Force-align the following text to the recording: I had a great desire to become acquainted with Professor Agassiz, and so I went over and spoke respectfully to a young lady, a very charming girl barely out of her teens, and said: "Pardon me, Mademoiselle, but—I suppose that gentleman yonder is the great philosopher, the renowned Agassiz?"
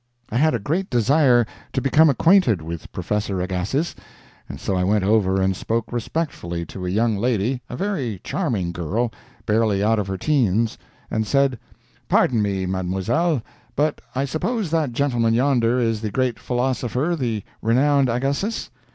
I 0.31 0.37
had 0.37 0.55
a 0.55 0.59
great 0.59 0.89
desire 0.89 1.45
to 1.73 1.79
become 1.79 2.09
acquainted 2.09 2.59
with 2.63 2.91
Professor 2.91 3.39
Agassiz, 3.39 3.93
and 4.49 4.59
so 4.59 4.75
I 4.75 4.83
went 4.83 5.03
over 5.03 5.39
and 5.39 5.55
spoke 5.55 5.93
respectfully 5.93 6.65
to 6.73 6.87
a 6.87 6.89
young 6.89 7.17
lady, 7.17 7.61
a 7.69 7.77
very 7.77 8.19
charming 8.23 8.71
girl 8.71 9.11
barely 9.45 9.83
out 9.83 9.99
of 9.99 10.07
her 10.07 10.17
teens, 10.17 10.79
and 11.11 11.27
said: 11.27 11.59
"Pardon 12.09 12.41
me, 12.41 12.65
Mademoiselle, 12.65 13.43
but—I 13.75 14.25
suppose 14.25 14.71
that 14.71 14.91
gentleman 14.91 15.35
yonder 15.35 15.79
is 15.79 16.01
the 16.01 16.09
great 16.09 16.39
philosopher, 16.39 17.15
the 17.15 17.43
renowned 17.61 18.09
Agassiz?" 18.09 18.71